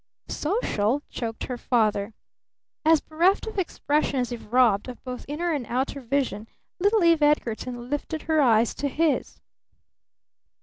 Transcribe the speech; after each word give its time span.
"Social?" 0.29 1.03
choked 1.11 1.43
her 1.43 1.59
father. 1.59 2.15
As 2.83 3.01
bereft 3.01 3.45
of 3.45 3.59
expression 3.59 4.19
as 4.19 4.31
if 4.31 4.51
robbed 4.51 4.87
of 4.89 5.03
both 5.03 5.25
inner 5.27 5.51
and 5.53 5.63
outer 5.69 6.01
vision, 6.01 6.47
little 6.79 7.03
Eve 7.03 7.21
Edgarton 7.21 7.87
lifted 7.87 8.23
her 8.23 8.41
eyes 8.41 8.73
to 8.73 8.87
his. 8.87 9.39